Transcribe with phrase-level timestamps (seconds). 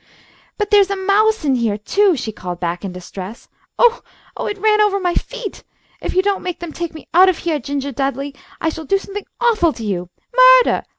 [0.57, 3.47] "But there's a mouse in heah, too," she called back, in distress.
[3.79, 4.01] "Oo!
[4.41, 4.47] Oo!
[4.47, 5.63] It ran ovah my feet.
[6.01, 9.27] If you don't make them take me out of heah, Gingah Dudley, I'll do something
[9.39, 10.09] awful to you!
[10.35, 10.85] Murdah!